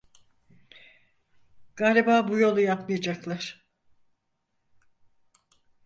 [1.75, 3.65] Galiba bu yolu yapmayacaklar.